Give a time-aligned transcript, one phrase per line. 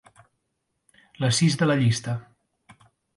[1.25, 2.17] La sis de la llista.